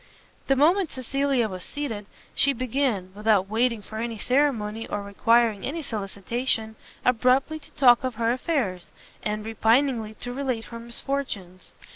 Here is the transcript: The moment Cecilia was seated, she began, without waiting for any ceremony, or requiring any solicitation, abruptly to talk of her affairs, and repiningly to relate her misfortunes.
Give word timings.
The 0.47 0.55
moment 0.55 0.89
Cecilia 0.89 1.47
was 1.47 1.63
seated, 1.63 2.07
she 2.33 2.53
began, 2.53 3.11
without 3.13 3.47
waiting 3.47 3.83
for 3.83 3.99
any 3.99 4.17
ceremony, 4.17 4.87
or 4.87 5.03
requiring 5.03 5.63
any 5.63 5.83
solicitation, 5.83 6.75
abruptly 7.05 7.59
to 7.59 7.69
talk 7.73 8.03
of 8.03 8.15
her 8.15 8.31
affairs, 8.31 8.89
and 9.21 9.45
repiningly 9.45 10.15
to 10.17 10.33
relate 10.33 10.65
her 10.73 10.79
misfortunes. 10.79 11.73